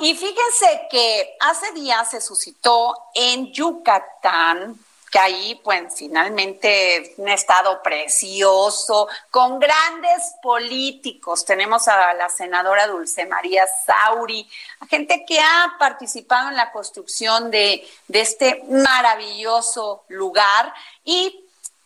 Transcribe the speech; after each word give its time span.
Y 0.00 0.14
fíjense 0.14 0.86
que 0.90 1.36
hace 1.40 1.72
días 1.72 2.10
se 2.10 2.20
suscitó 2.20 2.94
en 3.14 3.52
Yucatán 3.52 4.78
que 5.10 5.18
ahí 5.18 5.60
pues 5.64 5.94
finalmente 5.96 7.14
un 7.16 7.28
estado 7.28 7.82
precioso, 7.82 9.08
con 9.30 9.58
grandes 9.58 10.34
políticos. 10.42 11.44
Tenemos 11.44 11.88
a 11.88 12.12
la 12.14 12.28
senadora 12.28 12.86
Dulce 12.86 13.26
María 13.26 13.64
Sauri, 13.86 14.48
a 14.80 14.86
gente 14.86 15.24
que 15.26 15.40
ha 15.40 15.76
participado 15.78 16.50
en 16.50 16.56
la 16.56 16.72
construcción 16.72 17.50
de, 17.50 17.88
este 18.08 18.62
maravilloso 18.68 20.04
lugar. 20.08 20.72
Y 21.04 21.44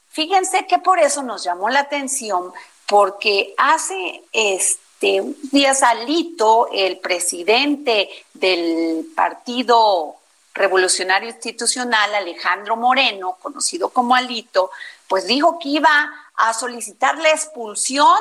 fíjense 0.08 0.66
que 0.66 0.78
por 0.78 0.98
eso 0.98 1.22
nos 1.22 1.44
llamó 1.44 1.68
la 1.68 1.80
atención, 1.80 2.52
porque 2.86 3.54
hace 3.56 4.24
este 4.32 4.82
día 5.02 5.74
salito 5.74 6.68
el 6.72 6.98
presidente 6.98 8.08
del 8.34 9.06
partido 9.14 10.16
revolucionario 10.54 11.28
institucional 11.30 12.14
Alejandro 12.14 12.76
Moreno, 12.76 13.36
conocido 13.40 13.88
como 13.88 14.14
Alito, 14.14 14.70
pues 15.08 15.26
dijo 15.26 15.58
que 15.58 15.70
iba 15.70 16.10
a 16.36 16.54
solicitar 16.54 17.18
la 17.18 17.30
expulsión 17.30 18.18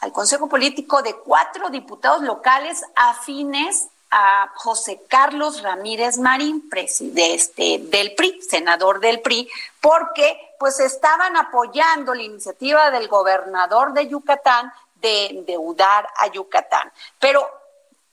al 0.00 0.12
Consejo 0.12 0.48
Político 0.48 1.02
de 1.02 1.14
cuatro 1.14 1.70
diputados 1.70 2.22
locales 2.22 2.82
afines 2.94 3.86
a 4.10 4.52
José 4.54 5.00
Carlos 5.08 5.62
Ramírez 5.62 6.18
Marín, 6.18 6.68
presidente 6.68 7.78
del 7.80 8.14
PRI, 8.14 8.40
senador 8.42 9.00
del 9.00 9.20
PRI, 9.20 9.48
porque 9.80 10.38
pues 10.58 10.78
estaban 10.78 11.36
apoyando 11.36 12.14
la 12.14 12.22
iniciativa 12.22 12.90
del 12.90 13.08
gobernador 13.08 13.92
de 13.92 14.08
Yucatán 14.08 14.72
de 15.04 15.26
endeudar 15.26 16.08
a 16.16 16.28
Yucatán. 16.28 16.90
Pero 17.20 17.46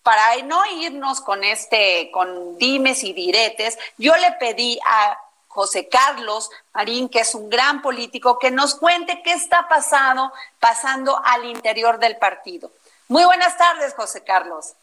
para 0.03 0.35
no 0.43 0.65
irnos 0.65 1.21
con 1.21 1.43
este, 1.43 2.11
con 2.11 2.57
dimes 2.57 3.03
y 3.03 3.13
diretes, 3.13 3.79
yo 3.97 4.15
le 4.17 4.33
pedí 4.33 4.77
a 4.85 5.17
José 5.47 5.87
Carlos 5.87 6.49
Marín, 6.73 7.07
que 7.09 7.19
es 7.19 7.33
un 7.33 7.49
gran 7.49 7.81
político, 7.81 8.37
que 8.37 8.51
nos 8.51 8.75
cuente 8.75 9.21
qué 9.23 9.33
está 9.33 9.67
pasando, 9.69 10.31
pasando 10.59 11.21
al 11.23 11.45
interior 11.45 11.97
del 11.97 12.17
partido. 12.17 12.71
Muy 13.07 13.23
buenas 13.23 13.57
tardes, 13.57 13.93
José 13.93 14.23
Carlos. 14.23 14.73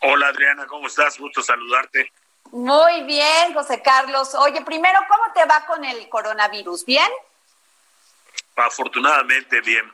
Hola 0.00 0.28
Adriana, 0.28 0.66
¿cómo 0.66 0.88
estás? 0.88 1.18
Gusto 1.18 1.42
saludarte. 1.42 2.10
Muy 2.50 3.02
bien, 3.04 3.54
José 3.54 3.82
Carlos. 3.82 4.34
Oye, 4.34 4.62
primero, 4.62 5.00
¿cómo 5.08 5.32
te 5.32 5.44
va 5.44 5.64
con 5.66 5.84
el 5.84 6.08
coronavirus? 6.08 6.84
¿Bien? 6.84 7.10
Afortunadamente 8.56 9.60
bien. 9.60 9.84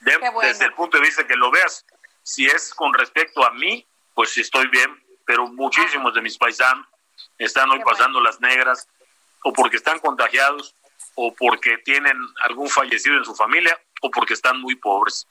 Desde 0.00 0.64
el 0.64 0.72
punto 0.74 0.98
de 0.98 1.04
vista 1.04 1.26
que 1.26 1.36
lo 1.36 1.50
veas, 1.50 1.84
si 2.22 2.46
es 2.46 2.74
con 2.74 2.92
respecto 2.94 3.44
a 3.44 3.50
mí, 3.52 3.86
pues 4.14 4.36
estoy 4.36 4.68
bien, 4.68 5.02
pero 5.24 5.46
muchísimos 5.46 6.14
de 6.14 6.22
mis 6.22 6.38
paisanos 6.38 6.86
están 7.38 7.70
hoy 7.70 7.80
pasando 7.84 8.20
las 8.20 8.40
negras, 8.40 8.88
o 9.44 9.52
porque 9.52 9.76
están 9.76 9.98
contagiados, 10.00 10.74
o 11.14 11.34
porque 11.34 11.78
tienen 11.78 12.16
algún 12.40 12.68
fallecido 12.68 13.16
en 13.16 13.24
su 13.24 13.34
familia, 13.34 13.78
o 14.02 14.10
porque 14.10 14.34
están 14.34 14.60
muy 14.60 14.74
pobres. 14.76 15.26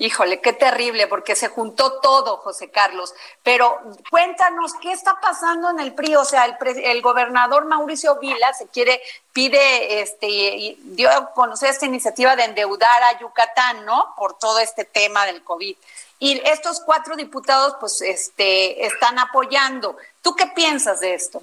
Híjole, 0.00 0.40
qué 0.40 0.54
terrible, 0.54 1.08
porque 1.08 1.36
se 1.36 1.48
juntó 1.48 2.00
todo, 2.00 2.38
José 2.38 2.70
Carlos. 2.70 3.12
Pero 3.42 3.82
cuéntanos, 4.08 4.72
¿qué 4.80 4.92
está 4.92 5.20
pasando 5.20 5.68
en 5.68 5.78
el 5.78 5.94
PRI? 5.94 6.16
O 6.16 6.24
sea, 6.24 6.46
el, 6.46 6.56
el 6.78 7.02
gobernador 7.02 7.66
Mauricio 7.66 8.18
Vila 8.18 8.50
se 8.54 8.66
quiere, 8.68 9.02
pide, 9.34 10.00
este, 10.00 10.78
dio 10.78 11.10
a 11.10 11.34
conocer 11.34 11.68
esta 11.68 11.84
iniciativa 11.84 12.34
de 12.34 12.44
endeudar 12.44 13.02
a 13.02 13.20
Yucatán, 13.20 13.84
¿no? 13.84 14.14
Por 14.16 14.38
todo 14.38 14.58
este 14.60 14.86
tema 14.86 15.26
del 15.26 15.44
COVID. 15.44 15.76
Y 16.18 16.40
estos 16.48 16.80
cuatro 16.80 17.14
diputados, 17.14 17.76
pues, 17.78 18.00
este, 18.00 18.86
están 18.86 19.18
apoyando. 19.18 19.98
¿Tú 20.22 20.34
qué 20.34 20.46
piensas 20.46 21.00
de 21.00 21.12
esto? 21.12 21.42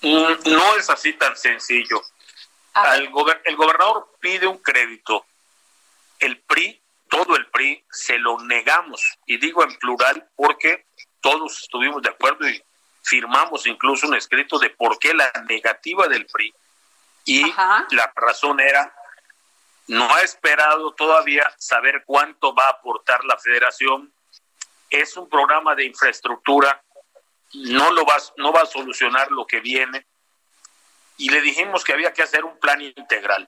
Mm, 0.00 0.34
no 0.44 0.76
es 0.76 0.88
así 0.88 1.14
tan 1.14 1.36
sencillo. 1.36 2.00
el 2.94 3.10
gobernador 3.10 4.12
pide 4.20 4.46
un 4.46 4.58
crédito. 4.58 5.26
El 6.20 6.38
PRI, 6.38 6.81
todo 7.12 7.36
el 7.36 7.46
PRI, 7.50 7.84
se 7.90 8.18
lo 8.18 8.40
negamos. 8.40 9.18
Y 9.26 9.36
digo 9.36 9.62
en 9.62 9.76
plural 9.76 10.30
porque 10.34 10.86
todos 11.20 11.60
estuvimos 11.60 12.00
de 12.00 12.08
acuerdo 12.08 12.48
y 12.48 12.64
firmamos 13.02 13.66
incluso 13.66 14.06
un 14.06 14.14
escrito 14.14 14.58
de 14.58 14.70
por 14.70 14.98
qué 14.98 15.12
la 15.12 15.30
negativa 15.46 16.08
del 16.08 16.24
PRI. 16.24 16.54
Y 17.26 17.52
la 17.52 18.10
razón 18.16 18.60
era 18.60 18.94
no 19.88 20.10
ha 20.14 20.22
esperado 20.22 20.94
todavía 20.94 21.44
saber 21.58 22.02
cuánto 22.06 22.54
va 22.54 22.64
a 22.68 22.70
aportar 22.70 23.22
la 23.26 23.36
federación. 23.36 24.10
Es 24.88 25.14
un 25.18 25.28
programa 25.28 25.74
de 25.74 25.84
infraestructura, 25.84 26.82
no, 27.52 27.90
lo 27.90 28.06
va, 28.06 28.16
no 28.38 28.54
va 28.54 28.62
a 28.62 28.66
solucionar 28.66 29.30
lo 29.30 29.46
que 29.46 29.60
viene. 29.60 30.06
Y 31.18 31.28
le 31.28 31.42
dijimos 31.42 31.84
que 31.84 31.92
había 31.92 32.14
que 32.14 32.22
hacer 32.22 32.42
un 32.42 32.58
plan 32.58 32.80
integral. 32.80 33.46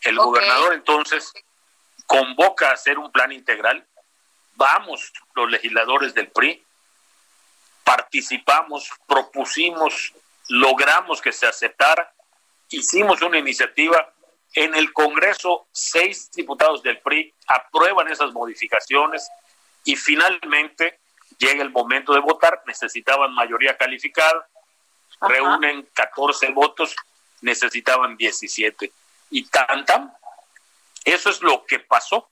El 0.00 0.16
gobernador 0.16 0.72
entonces 0.72 1.34
convoca 2.06 2.70
a 2.70 2.74
hacer 2.74 2.98
un 2.98 3.10
plan 3.10 3.32
integral. 3.32 3.86
Vamos, 4.54 5.12
los 5.34 5.50
legisladores 5.50 6.14
del 6.14 6.28
PRI, 6.28 6.64
participamos, 7.84 8.90
propusimos, 9.06 10.14
logramos 10.48 11.20
que 11.20 11.32
se 11.32 11.46
aceptara, 11.46 12.12
hicimos 12.70 13.22
una 13.22 13.38
iniciativa 13.38 14.12
en 14.54 14.74
el 14.74 14.92
Congreso, 14.92 15.66
seis 15.70 16.30
diputados 16.32 16.82
del 16.82 16.98
PRI 17.00 17.32
aprueban 17.46 18.08
esas 18.08 18.32
modificaciones 18.32 19.28
y 19.84 19.96
finalmente 19.96 20.98
llega 21.38 21.62
el 21.62 21.70
momento 21.70 22.14
de 22.14 22.20
votar. 22.20 22.62
Necesitaban 22.66 23.34
mayoría 23.34 23.76
calificada, 23.76 24.48
reúnen 25.20 25.86
14 25.92 26.50
votos, 26.50 26.96
necesitaban 27.42 28.16
17. 28.16 28.90
Y 29.30 29.44
tantan, 29.46 30.12
eso 31.06 31.30
es 31.30 31.40
lo 31.40 31.64
que 31.64 31.78
pasó. 31.78 32.28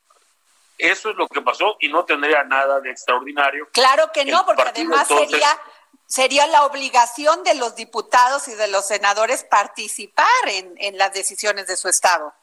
Eso 0.77 1.11
es 1.11 1.17
lo 1.17 1.29
que 1.29 1.41
pasó 1.41 1.77
y 1.79 1.89
no 1.89 2.05
tendría 2.05 2.43
nada 2.43 2.81
de 2.81 2.91
extraordinario. 2.91 3.69
Claro 3.73 4.11
que 4.13 4.25
no, 4.25 4.45
porque 4.45 4.63
además 4.63 5.07
sería 5.07 5.49
sería 6.07 6.47
la 6.49 6.65
obligación 6.65 7.43
de 7.45 7.55
los 7.55 7.77
diputados 7.77 8.49
y 8.49 8.55
de 8.55 8.69
los 8.69 8.87
senadores 8.87 9.45
participar 9.45 10.27
en, 10.47 10.75
en 10.79 10.99
las 10.99 11.13
decisiones 11.15 11.67
de 11.67 11.77
su 11.77 11.89
Estado. 11.89 12.35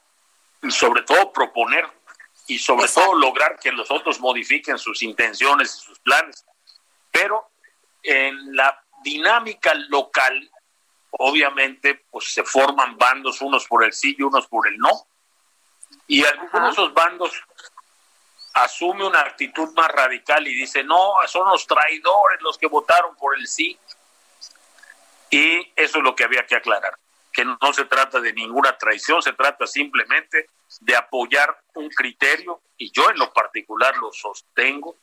Sobre 0.69 1.03
todo 1.03 1.31
proponer 1.31 1.85
y 2.47 2.57
sobre 2.57 2.87
todo 2.87 3.15
lograr 3.15 3.59
que 3.59 3.71
los 3.71 3.91
otros 3.91 4.19
modifiquen 4.19 4.77
sus 4.77 5.03
intenciones 5.03 5.75
y 5.75 5.85
sus 5.85 5.99
planes. 5.99 6.45
Pero 7.11 7.49
en 8.03 8.55
la 8.55 8.83
dinámica 9.03 9.73
local, 9.89 10.49
obviamente, 11.11 12.05
pues 12.09 12.33
se 12.33 12.43
forman 12.43 12.97
bandos, 12.97 13.41
unos 13.41 13.67
por 13.67 13.83
el 13.83 13.93
sí 13.93 14.15
y 14.17 14.23
unos 14.23 14.47
por 14.47 14.67
el 14.67 14.77
no. 14.77 15.07
Y 16.11 16.25
algunos 16.25 16.51
de 16.51 16.69
esos 16.71 16.93
bandos 16.93 17.31
asume 18.53 19.07
una 19.07 19.21
actitud 19.21 19.69
más 19.73 19.87
radical 19.87 20.45
y 20.45 20.53
dice, 20.53 20.83
no, 20.83 21.13
son 21.25 21.47
los 21.47 21.65
traidores 21.65 22.41
los 22.41 22.57
que 22.57 22.67
votaron 22.67 23.15
por 23.15 23.37
el 23.37 23.47
sí. 23.47 23.79
Y 25.29 25.71
eso 25.73 25.99
es 25.99 26.03
lo 26.03 26.13
que 26.13 26.25
había 26.25 26.45
que 26.45 26.57
aclarar, 26.57 26.97
que 27.31 27.45
no 27.45 27.57
se 27.73 27.85
trata 27.85 28.19
de 28.19 28.33
ninguna 28.33 28.77
traición, 28.77 29.21
se 29.21 29.31
trata 29.31 29.65
simplemente 29.65 30.49
de 30.81 30.97
apoyar 30.97 31.57
un 31.75 31.87
criterio, 31.87 32.59
y 32.75 32.91
yo 32.91 33.09
en 33.09 33.17
lo 33.17 33.31
particular 33.31 33.95
lo 33.95 34.11
sostengo, 34.11 34.97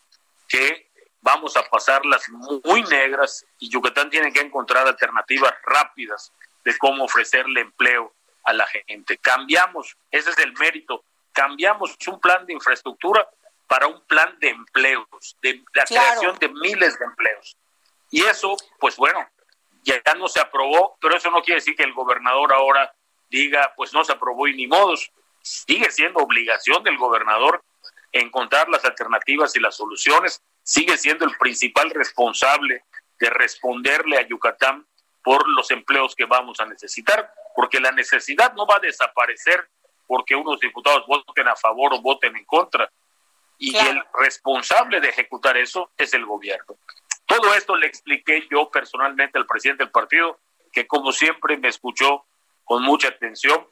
que 0.46 0.90
vamos 1.22 1.56
a 1.56 1.62
pasarlas 1.70 2.28
muy 2.28 2.82
negras 2.82 3.46
y 3.58 3.70
Yucatán 3.70 4.10
tiene 4.10 4.30
que 4.30 4.40
encontrar 4.40 4.86
alternativas 4.86 5.54
rápidas 5.64 6.34
de 6.64 6.76
cómo 6.76 7.04
ofrecerle 7.04 7.62
empleo 7.62 8.12
a 8.48 8.52
la 8.54 8.66
gente. 8.66 9.18
Cambiamos, 9.18 9.96
ese 10.10 10.30
es 10.30 10.38
el 10.38 10.54
mérito, 10.54 11.04
cambiamos 11.32 11.96
un 12.06 12.18
plan 12.18 12.46
de 12.46 12.54
infraestructura 12.54 13.28
para 13.66 13.86
un 13.86 14.00
plan 14.06 14.38
de 14.40 14.48
empleos, 14.48 15.36
de 15.42 15.62
la 15.74 15.84
creación 15.84 16.38
de 16.38 16.48
miles 16.48 16.98
de 16.98 17.04
empleos. 17.04 17.56
Y 18.10 18.24
eso, 18.24 18.56
pues 18.80 18.96
bueno, 18.96 19.20
ya 19.84 20.00
no 20.14 20.28
se 20.28 20.40
aprobó, 20.40 20.96
pero 21.00 21.16
eso 21.16 21.30
no 21.30 21.42
quiere 21.42 21.60
decir 21.60 21.76
que 21.76 21.82
el 21.82 21.92
gobernador 21.92 22.54
ahora 22.54 22.94
diga, 23.28 23.74
pues 23.76 23.92
no 23.92 24.02
se 24.02 24.12
aprobó 24.12 24.48
y 24.48 24.56
ni 24.56 24.66
modos. 24.66 25.12
Sigue 25.42 25.90
siendo 25.90 26.20
obligación 26.20 26.82
del 26.82 26.96
gobernador 26.96 27.62
encontrar 28.12 28.70
las 28.70 28.86
alternativas 28.86 29.54
y 29.54 29.60
las 29.60 29.76
soluciones, 29.76 30.42
sigue 30.62 30.96
siendo 30.96 31.26
el 31.26 31.36
principal 31.36 31.90
responsable 31.90 32.84
de 33.18 33.28
responderle 33.28 34.16
a 34.16 34.26
Yucatán 34.26 34.86
por 35.22 35.46
los 35.48 35.70
empleos 35.70 36.14
que 36.14 36.24
vamos 36.24 36.58
a 36.60 36.64
necesitar, 36.64 37.30
porque 37.58 37.80
la 37.80 37.90
necesidad 37.90 38.54
no 38.54 38.68
va 38.68 38.76
a 38.76 38.78
desaparecer 38.78 39.68
porque 40.06 40.36
unos 40.36 40.60
diputados 40.60 41.04
voten 41.08 41.48
a 41.48 41.56
favor 41.56 41.92
o 41.92 42.00
voten 42.00 42.36
en 42.36 42.44
contra. 42.44 42.88
Y 43.58 43.76
el 43.76 44.00
responsable 44.14 45.00
de 45.00 45.08
ejecutar 45.08 45.56
eso 45.56 45.90
es 45.96 46.14
el 46.14 46.24
gobierno. 46.24 46.76
Todo 47.26 47.52
esto 47.54 47.74
le 47.74 47.88
expliqué 47.88 48.46
yo 48.48 48.70
personalmente 48.70 49.38
al 49.38 49.46
presidente 49.46 49.82
del 49.82 49.90
partido, 49.90 50.38
que 50.70 50.86
como 50.86 51.10
siempre 51.10 51.56
me 51.56 51.66
escuchó 51.66 52.26
con 52.62 52.84
mucha 52.84 53.08
atención 53.08 53.66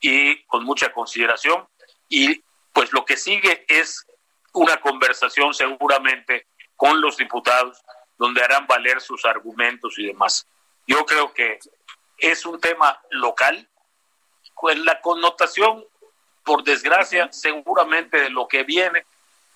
y 0.00 0.42
con 0.46 0.64
mucha 0.64 0.92
consideración. 0.92 1.64
Y 2.08 2.42
pues 2.72 2.92
lo 2.92 3.04
que 3.04 3.16
sigue 3.16 3.64
es 3.68 4.04
una 4.52 4.80
conversación 4.80 5.54
seguramente 5.54 6.48
con 6.74 7.00
los 7.00 7.16
diputados 7.16 7.80
donde 8.18 8.42
harán 8.42 8.66
valer 8.66 9.00
sus 9.00 9.24
argumentos 9.24 9.96
y 9.96 10.08
demás. 10.08 10.48
Yo 10.88 11.06
creo 11.06 11.32
que 11.32 11.60
es 12.18 12.44
un 12.44 12.60
tema 12.60 13.00
local, 13.10 13.68
con 14.54 14.84
la 14.84 15.00
connotación, 15.00 15.84
por 16.44 16.64
desgracia, 16.64 17.28
seguramente 17.32 18.18
de 18.18 18.30
lo 18.30 18.48
que 18.48 18.64
viene, 18.64 19.04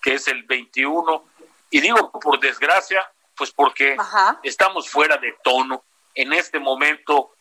que 0.00 0.14
es 0.14 0.28
el 0.28 0.42
21, 0.44 1.24
y 1.70 1.80
digo 1.80 2.10
por 2.12 2.38
desgracia, 2.38 3.02
pues 3.34 3.50
porque 3.50 3.96
estamos 4.42 4.88
fuera 4.88 5.16
de 5.16 5.34
tono. 5.42 5.82
En 6.14 6.32
este 6.32 6.60
momento, 6.60 7.32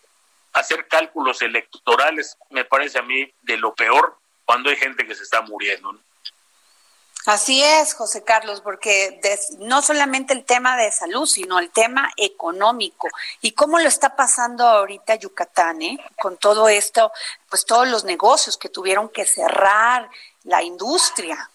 hacer 0.54 0.88
cálculos 0.88 1.42
electorales 1.42 2.38
me 2.50 2.66
parece 2.66 3.00
a 3.00 3.04
mí 3.04 3.32
de 3.42 3.58
lo 3.58 3.74
peor 3.76 4.18
cuando 4.46 4.70
hay 4.70 4.78
gente 4.78 5.06
que 5.06 5.16
se 5.16 5.24
está 5.24 5.42
muriendo. 5.42 5.98
Así 7.26 7.62
es, 7.64 7.94
José 7.94 8.24
Carlos, 8.24 8.62
porque 8.62 9.20
no 9.60 9.82
solamente 9.82 10.34
el 10.34 10.44
tema 10.44 10.76
de 10.76 10.92
salud, 10.92 11.28
sino 11.28 11.60
el 11.60 11.70
tema 11.70 12.12
económico. 12.18 13.10
¿Y 13.42 13.52
cómo 13.52 13.78
lo 13.80 13.88
está 13.88 14.16
pasando 14.16 14.68
ahorita 14.68 15.16
Yucatán, 15.16 15.82
eh? 15.84 16.00
Con 16.20 16.38
todo 16.38 16.68
esto, 16.68 17.12
pues 17.48 17.66
todos 17.66 17.88
los 17.88 18.04
negocios 18.06 18.58
que 18.58 18.70
tuvieron 18.70 19.08
que 19.10 19.26
cerrar, 19.26 20.10
la 20.44 20.64
industria. 20.64 21.50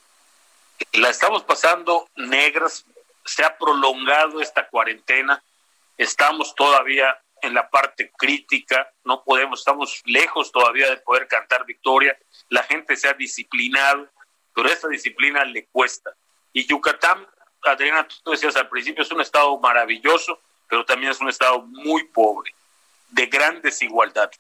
La 0.93 1.11
estamos 1.11 1.43
pasando 1.43 2.09
negras, 2.15 2.85
se 3.25 3.45
ha 3.45 3.57
prolongado 3.59 4.41
esta 4.41 4.69
cuarentena, 4.69 5.43
estamos 5.97 6.55
todavía 6.55 7.19
en 7.43 7.55
la 7.55 7.69
parte 7.69 8.13
crítica, 8.17 8.89
no 9.05 9.25
podemos, 9.25 9.61
estamos 9.61 10.03
lejos 10.05 10.53
todavía 10.53 10.89
de 10.91 10.99
poder 10.99 11.27
cantar 11.27 11.65
victoria, 11.65 12.17
la 12.49 12.63
gente 12.63 12.97
se 12.97 13.09
ha 13.09 13.15
disciplinado, 13.15 14.09
pero 14.57 14.71
esta 14.71 14.89
disciplina 14.89 15.45
le 15.45 15.67
cuesta. 15.67 16.17
Y 16.51 16.65
Yucatán, 16.65 17.27
Adriana, 17.61 18.09
tú 18.25 18.31
decías 18.31 18.57
al 18.57 18.71
principio, 18.71 19.03
es 19.03 19.13
un 19.13 19.21
estado 19.21 19.59
maravilloso, 19.59 20.41
pero 20.67 20.83
también 20.87 21.13
es 21.13 21.21
un 21.21 21.29
estado 21.29 21.61
muy 21.61 22.05
pobre, 22.05 22.55
de 23.11 23.27
gran 23.27 23.61
desigualdad. 23.61 24.31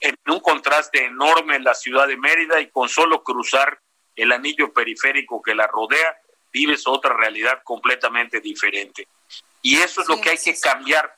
En 0.00 0.16
un 0.26 0.40
contraste 0.40 1.04
enorme 1.04 1.54
en 1.54 1.62
la 1.62 1.76
ciudad 1.76 2.08
de 2.08 2.16
Mérida 2.16 2.60
y 2.60 2.70
con 2.70 2.88
solo 2.88 3.22
cruzar 3.22 3.78
el 4.16 4.32
anillo 4.32 4.72
periférico 4.72 5.40
que 5.40 5.54
la 5.54 5.68
rodea, 5.68 6.16
vives 6.52 6.88
otra 6.88 7.14
realidad 7.14 7.62
completamente 7.62 8.40
diferente. 8.40 9.06
Y 9.62 9.76
eso 9.76 10.02
es 10.02 10.08
lo 10.08 10.20
que 10.20 10.30
hay 10.30 10.38
que 10.38 10.58
cambiar. 10.58 11.14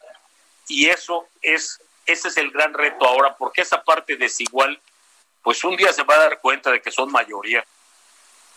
Y 0.68 0.90
eso 0.90 1.28
es, 1.40 1.80
ese 2.04 2.28
es 2.28 2.36
el 2.36 2.50
gran 2.50 2.74
reto 2.74 3.06
ahora, 3.06 3.34
porque 3.38 3.62
esa 3.62 3.82
parte 3.82 4.18
desigual, 4.18 4.78
pues 5.42 5.64
un 5.64 5.76
día 5.76 5.94
se 5.94 6.02
va 6.02 6.16
a 6.16 6.18
dar 6.18 6.40
cuenta 6.42 6.70
de 6.70 6.82
que 6.82 6.90
son 6.90 7.10
mayoría 7.10 7.64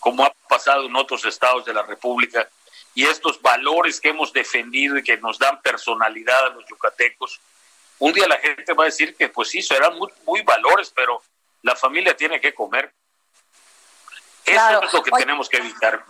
como 0.08 0.24
ha 0.24 0.32
pasado 0.48 0.86
en 0.86 0.96
otros 0.96 1.22
estados 1.26 1.66
de 1.66 1.74
la 1.74 1.82
República, 1.82 2.48
y 2.94 3.04
estos 3.04 3.42
valores 3.42 4.00
que 4.00 4.08
hemos 4.08 4.32
defendido 4.32 4.96
y 4.96 5.02
que 5.02 5.18
nos 5.18 5.38
dan 5.38 5.60
personalidad 5.60 6.46
a 6.46 6.48
los 6.48 6.64
yucatecos, 6.66 7.38
un 7.98 8.14
día 8.14 8.26
la 8.26 8.38
gente 8.38 8.72
va 8.72 8.84
a 8.84 8.86
decir 8.86 9.14
que 9.14 9.28
pues 9.28 9.50
sí, 9.50 9.60
serán 9.60 9.98
muy, 9.98 10.08
muy 10.24 10.40
valores, 10.40 10.90
pero 10.96 11.22
la 11.60 11.76
familia 11.76 12.16
tiene 12.16 12.40
que 12.40 12.54
comer. 12.54 12.90
Eso 14.46 14.82
es 14.82 14.92
lo 14.94 15.02
que 15.02 15.10
tenemos 15.10 15.46
que 15.46 15.58
evitar, 15.58 16.02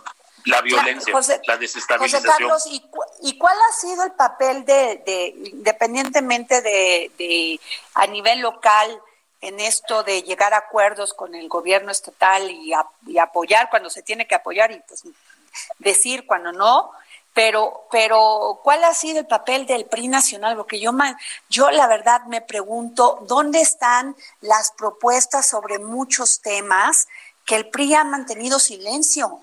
la 0.45 0.61
violencia, 0.61 1.13
la 1.45 1.57
desestabilización. 1.57 2.51
¿y, 3.21 3.37
cuál 3.37 3.57
ha 3.69 3.73
sido 3.73 4.05
el 4.05 4.13
papel 4.13 4.63
de, 4.63 5.03
de 5.05 5.33
independientemente 5.51 6.61
de, 6.61 7.11
de 7.17 7.59
a 7.95 8.07
nivel 8.07 8.39
local, 8.39 9.01
en 9.41 9.59
esto 9.59 10.03
de 10.03 10.21
llegar 10.23 10.53
a 10.53 10.57
acuerdos 10.57 11.13
con 11.13 11.35
el 11.35 11.47
gobierno 11.47 11.91
estatal 11.91 12.49
y, 12.51 12.73
apoyar 13.19 13.69
cuando 13.69 13.89
se 13.89 14.03
tiene 14.03 14.27
que 14.27 14.35
apoyar 14.35 14.71
y 14.71 14.79
pues 14.81 15.03
decir 15.79 16.25
cuando 16.25 16.51
no, 16.51 16.91
pero, 17.33 17.87
pero 17.91 18.59
¿cuál 18.63 18.83
ha 18.83 18.93
sido 18.93 19.19
el 19.19 19.27
papel 19.27 19.65
del 19.65 19.85
PRI 19.85 20.07
nacional? 20.07 20.57
Porque 20.57 20.79
yo, 20.79 20.91
yo 21.49 21.71
la 21.71 21.87
verdad 21.87 22.23
me 22.25 22.41
pregunto, 22.41 23.19
¿dónde 23.27 23.61
están 23.61 24.15
las 24.41 24.71
propuestas 24.71 25.47
sobre 25.47 25.79
muchos 25.79 26.41
temas 26.41 27.07
que 27.45 27.55
el 27.55 27.69
PRI 27.69 27.95
ha 27.95 28.03
mantenido 28.03 28.59
silencio? 28.59 29.41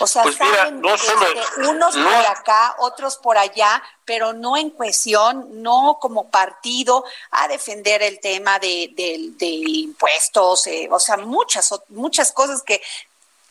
O 0.00 0.06
sea, 0.06 0.22
pues 0.22 0.36
este, 0.40 1.68
unos 1.68 1.94
por 1.94 2.26
acá, 2.26 2.76
otros 2.78 3.16
por 3.16 3.38
allá, 3.38 3.82
pero 4.04 4.32
no 4.32 4.56
en 4.56 4.70
cohesión, 4.70 5.62
no 5.62 5.98
como 6.00 6.30
partido 6.30 7.04
a 7.30 7.48
defender 7.48 8.02
el 8.02 8.20
tema 8.20 8.58
de, 8.58 8.92
impuestos, 9.38 10.66
eh, 10.66 10.88
o 10.90 10.98
sea, 10.98 11.16
muchas, 11.16 11.72
muchas 11.88 12.32
cosas 12.32 12.62
que 12.62 12.82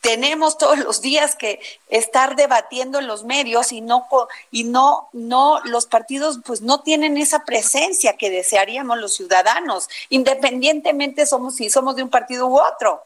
tenemos 0.01 0.57
todos 0.57 0.77
los 0.80 1.00
días 1.00 1.38
que 1.38 1.62
estar 1.88 2.36
debatiendo 2.36 3.00
en 3.00 3.07
los 3.07 3.24
medios 3.24 3.71
y 3.71 3.80
no 3.80 4.06
y 4.51 4.66
no 4.66 5.07
no 5.13 5.62
los 5.63 5.86
partidos 5.86 6.39
pues 6.45 6.62
no 6.62 6.81
tienen 6.81 7.18
esa 7.18 7.45
presencia 7.45 8.18
que 8.18 8.30
desearíamos 8.30 8.98
los 8.98 9.16
ciudadanos 9.16 9.88
independientemente 10.09 11.25
somos 11.25 11.56
si 11.56 11.69
somos 11.69 11.95
de 11.95 12.04
un 12.04 12.09
partido 12.09 12.48
u 12.48 12.59
otro 12.59 13.01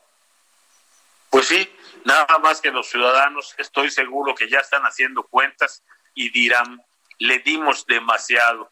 pues 1.37 1.49
sí 1.49 1.69
Nada 2.03 2.39
más 2.39 2.61
que 2.61 2.71
los 2.71 2.87
ciudadanos, 2.87 3.53
estoy 3.59 3.91
seguro 3.91 4.33
que 4.33 4.49
ya 4.49 4.59
están 4.59 4.81
haciendo 4.83 5.21
cuentas 5.23 5.83
y 6.15 6.29
dirán, 6.29 6.81
le 7.19 7.37
dimos 7.39 7.85
demasiado 7.85 8.71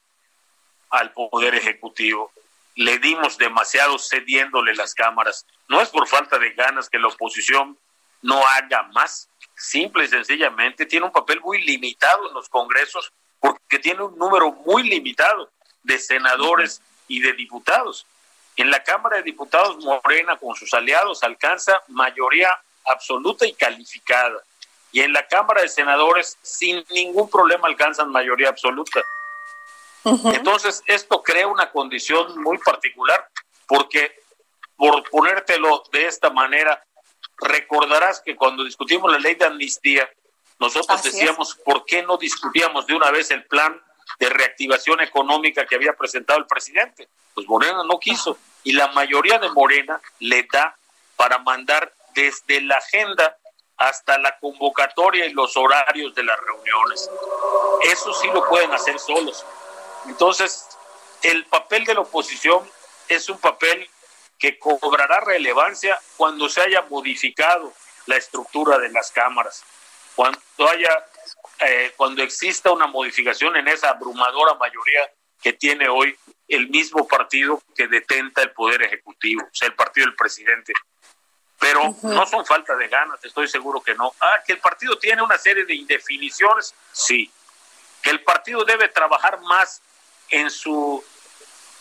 al 0.90 1.12
Poder 1.12 1.54
Ejecutivo, 1.54 2.32
le 2.76 2.98
dimos 2.98 3.38
demasiado 3.38 4.00
cediéndole 4.00 4.74
las 4.74 4.96
cámaras. 4.96 5.46
No 5.68 5.80
es 5.80 5.90
por 5.90 6.08
falta 6.08 6.40
de 6.40 6.54
ganas 6.54 6.90
que 6.90 6.98
la 6.98 7.10
oposición 7.10 7.78
no 8.22 8.42
haga 8.48 8.84
más, 8.94 9.30
simple 9.56 10.06
y 10.06 10.08
sencillamente 10.08 10.88
tiene 10.88 11.06
un 11.06 11.12
papel 11.12 11.42
muy 11.42 11.62
limitado 11.62 12.30
en 12.30 12.34
los 12.34 12.50
congresos 12.50 13.12
porque 13.40 13.78
tiene 13.80 14.02
un 14.02 14.18
número 14.18 14.54
muy 14.66 14.84
limitado 14.84 15.52
de 15.84 16.00
senadores 16.00 16.82
y 17.08 17.20
de 17.20 17.34
diputados. 17.34 18.08
En 18.56 18.72
la 18.72 18.84
Cámara 18.84 19.18
de 19.18 19.24
Diputados, 19.24 19.78
Morena 19.84 20.38
con 20.38 20.56
sus 20.56 20.74
aliados 20.74 21.24
alcanza 21.24 21.82
mayoría 21.90 22.50
absoluta 22.86 23.46
y 23.46 23.54
calificada. 23.54 24.42
Y 24.92 25.02
en 25.02 25.12
la 25.12 25.28
Cámara 25.28 25.62
de 25.62 25.68
Senadores, 25.68 26.38
sin 26.42 26.86
ningún 26.90 27.30
problema, 27.30 27.68
alcanzan 27.68 28.10
mayoría 28.12 28.50
absoluta. 28.50 29.04
Entonces, 30.06 30.84
esto 30.86 31.22
crea 31.22 31.48
una 31.48 31.72
condición 31.72 32.42
muy 32.42 32.58
particular, 32.60 33.28
porque 33.68 34.24
por 34.78 35.10
ponértelo 35.10 35.84
de 35.92 36.06
esta 36.06 36.30
manera, 36.30 36.82
recordarás 37.38 38.22
que 38.22 38.36
cuando 38.36 38.64
discutimos 38.64 39.12
la 39.12 39.20
ley 39.20 39.36
de 39.36 39.46
amnistía, 39.46 40.10
nosotros 40.60 41.04
decíamos, 41.04 41.56
¿por 41.66 41.86
qué 41.86 42.04
no 42.04 42.18
discutíamos 42.18 42.88
de 42.88 42.94
una 42.94 43.12
vez 43.12 43.32
el 43.32 43.44
plan 43.46 43.82
de 44.20 44.30
reactivación 44.30 45.02
económica 45.02 45.66
que 45.66 45.76
había 45.76 45.94
presentado 45.94 46.40
el 46.40 46.46
presidente? 46.46 47.08
Pues 47.34 47.48
Morena 47.48 47.84
no 47.84 48.00
quiso, 48.00 48.38
y 48.64 48.74
la 48.74 48.88
mayoría 48.90 49.38
de 49.40 49.50
Morena 49.50 50.02
le 50.20 50.48
da 50.52 50.76
para 51.16 51.38
mandar 51.40 51.94
desde 52.14 52.62
la 52.62 52.76
agenda 52.78 53.38
hasta 53.78 54.18
la 54.18 54.38
convocatoria 54.40 55.26
y 55.26 55.34
los 55.34 55.56
horarios 55.58 56.16
de 56.16 56.24
las 56.24 56.40
reuniones. 56.40 57.10
Eso 57.92 58.14
sí 58.14 58.28
lo 58.34 58.48
pueden 58.48 58.72
hacer 58.72 59.00
solos. 59.00 59.46
Entonces, 60.08 60.66
el 61.24 61.46
papel 61.46 61.86
de 61.86 61.94
la 61.94 62.02
oposición 62.02 62.70
es 63.10 63.30
un 63.30 63.38
papel 63.40 63.90
que 64.38 64.58
cobrará 64.60 65.20
relevancia 65.22 66.00
cuando 66.18 66.50
se 66.50 66.62
haya 66.62 66.82
modificado 66.84 67.74
la 68.06 68.18
estructura 68.18 68.78
de 68.78 68.90
las 68.90 69.12
cámaras, 69.12 69.64
cuando 70.16 70.40
haya, 70.70 70.90
eh, 71.60 71.94
cuando 71.96 72.24
exista 72.24 72.72
una 72.72 72.88
modificación 72.88 73.56
en 73.56 73.68
esa 73.68 73.90
abrumadora 73.90 74.56
mayoría 74.56 75.10
que 75.42 75.54
tiene 75.54 75.88
hoy 75.88 76.18
el 76.48 76.70
mismo 76.70 77.08
partido 77.08 77.62
que 77.76 77.88
detenta 77.88 78.42
el 78.42 78.52
poder 78.52 78.84
ejecutivo, 78.84 79.44
o 79.44 79.56
sea, 79.56 79.68
el 79.68 79.76
partido 79.76 80.08
del 80.08 80.16
presidente 80.16 80.74
pero 81.60 81.96
no 82.04 82.26
son 82.26 82.46
falta 82.46 82.76
de 82.76 82.88
ganas, 82.88 83.24
estoy 83.24 83.48
seguro 83.48 83.82
que 83.82 83.96
no. 83.96 84.14
Ah, 84.20 84.36
que 84.46 84.54
el 84.54 84.60
partido 84.60 84.98
tiene 84.98 85.22
una 85.22 85.38
serie 85.38 85.66
de 85.66 85.74
indefiniciones, 85.74 86.74
sí. 86.92 87.32
Que 88.02 88.12
el 88.12 88.22
partido 88.24 88.64
debe 88.66 88.88
trabajar 88.90 89.40
más 89.42 89.82
en 90.30 90.52
su 90.52 91.04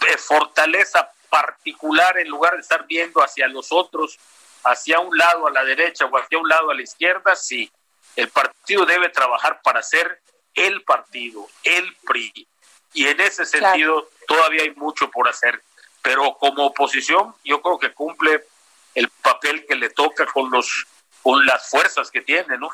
eh, 0.09 0.17
fortaleza 0.17 1.11
particular 1.29 2.19
en 2.19 2.29
lugar 2.29 2.55
de 2.55 2.61
estar 2.61 2.87
viendo 2.87 3.21
hacia 3.21 3.49
los 3.49 3.73
otros, 3.73 4.19
hacia 4.65 5.01
un 5.01 5.17
lado 5.17 5.49
a 5.49 5.51
la 5.51 5.65
derecha 5.65 6.07
o 6.07 6.17
hacia 6.17 6.39
un 6.39 6.49
lado 6.49 6.71
a 6.71 6.75
la 6.75 6.83
izquierda, 6.83 7.35
sí. 7.37 7.71
El 8.17 8.29
partido 8.29 8.85
debe 8.87 9.09
trabajar 9.09 9.61
para 9.63 9.83
ser 9.83 10.21
el 10.55 10.83
partido, 10.83 11.49
el 11.63 11.95
PRI. 11.97 12.47
Y 12.93 13.09
en 13.09 13.21
ese 13.21 13.45
sentido 13.45 14.09
todavía 14.27 14.63
hay 14.63 14.71
mucho 14.71 15.11
por 15.11 15.29
hacer. 15.29 15.63
Pero 16.03 16.37
como 16.39 16.67
oposición, 16.67 17.35
yo 17.45 17.61
creo 17.61 17.79
que 17.79 17.93
cumple 17.93 18.47
el 18.95 19.09
papel 19.09 19.67
que 19.67 19.75
le 19.75 19.91
toca 19.91 20.27
con 20.27 20.51
los 20.51 20.87
con 21.23 21.45
las 21.47 21.71
fuerzas 21.71 22.11
que 22.11 22.21
tiene, 22.21 22.59
¿no? 22.59 22.69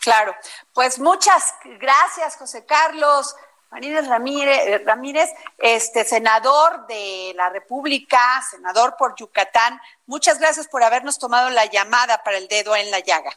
Claro, 0.00 0.34
pues 0.72 1.00
muchas 1.00 1.54
gracias, 1.64 2.36
José 2.36 2.64
Carlos. 2.64 3.34
Marínez 3.70 4.06
Ramírez, 4.06 4.60
eh, 4.66 4.82
Ramírez, 4.86 5.28
este 5.58 6.04
senador 6.04 6.86
de 6.86 7.32
la 7.36 7.50
República, 7.50 8.18
senador 8.50 8.94
por 8.96 9.14
Yucatán. 9.16 9.78
Muchas 10.06 10.38
gracias 10.38 10.68
por 10.68 10.82
habernos 10.82 11.18
tomado 11.18 11.50
la 11.50 11.66
llamada 11.66 12.22
para 12.22 12.38
el 12.38 12.48
dedo 12.48 12.74
en 12.74 12.90
la 12.90 13.00
llaga. 13.00 13.36